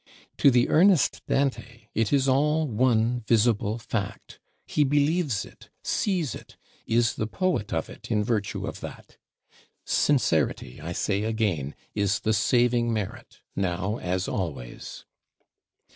[0.37, 6.57] To the earnest Dante it is all one visible Fact; he believes it, sees it;
[6.87, 9.17] is the Poet of it in virtue of that.
[9.85, 15.05] Sincerity, I say again, is the saving merit, now as always.